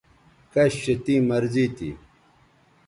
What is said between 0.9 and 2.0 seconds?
تیں مرضی تھی